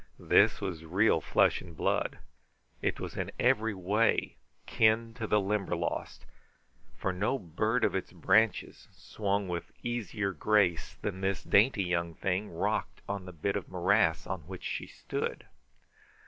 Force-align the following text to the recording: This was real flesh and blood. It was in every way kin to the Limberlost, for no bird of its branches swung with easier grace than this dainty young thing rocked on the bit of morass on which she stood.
This 0.17 0.59
was 0.61 0.83
real 0.83 1.21
flesh 1.21 1.61
and 1.61 1.77
blood. 1.77 2.17
It 2.81 2.99
was 2.99 3.15
in 3.15 3.29
every 3.39 3.75
way 3.75 4.37
kin 4.65 5.13
to 5.13 5.27
the 5.27 5.39
Limberlost, 5.39 6.25
for 6.97 7.13
no 7.13 7.37
bird 7.37 7.83
of 7.83 7.93
its 7.93 8.11
branches 8.11 8.87
swung 8.91 9.47
with 9.47 9.71
easier 9.83 10.31
grace 10.31 10.95
than 11.03 11.21
this 11.21 11.43
dainty 11.43 11.83
young 11.83 12.15
thing 12.15 12.49
rocked 12.51 13.03
on 13.07 13.25
the 13.25 13.31
bit 13.31 13.55
of 13.55 13.69
morass 13.69 14.25
on 14.25 14.39
which 14.47 14.63
she 14.63 14.87
stood. 14.87 15.45